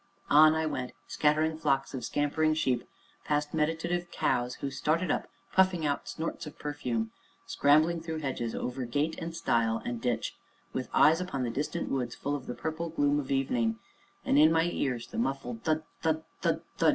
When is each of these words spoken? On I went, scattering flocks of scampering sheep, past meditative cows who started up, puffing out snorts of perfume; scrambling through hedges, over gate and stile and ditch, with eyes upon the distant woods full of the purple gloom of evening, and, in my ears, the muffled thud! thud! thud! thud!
On 0.31 0.55
I 0.55 0.65
went, 0.65 0.93
scattering 1.07 1.59
flocks 1.59 1.93
of 1.93 2.03
scampering 2.03 2.55
sheep, 2.55 2.89
past 3.25 3.53
meditative 3.53 4.09
cows 4.09 4.55
who 4.55 4.71
started 4.71 5.11
up, 5.11 5.27
puffing 5.53 5.85
out 5.85 6.09
snorts 6.09 6.47
of 6.47 6.57
perfume; 6.57 7.11
scrambling 7.45 8.01
through 8.01 8.17
hedges, 8.17 8.55
over 8.55 8.85
gate 8.85 9.15
and 9.19 9.35
stile 9.35 9.79
and 9.85 10.01
ditch, 10.01 10.35
with 10.73 10.89
eyes 10.91 11.21
upon 11.21 11.43
the 11.43 11.51
distant 11.51 11.91
woods 11.91 12.15
full 12.15 12.35
of 12.35 12.47
the 12.47 12.55
purple 12.55 12.89
gloom 12.89 13.19
of 13.19 13.29
evening, 13.29 13.77
and, 14.25 14.39
in 14.39 14.51
my 14.51 14.63
ears, 14.73 15.05
the 15.05 15.19
muffled 15.19 15.61
thud! 15.63 15.83
thud! 16.01 16.23
thud! 16.41 16.63
thud! 16.79 16.89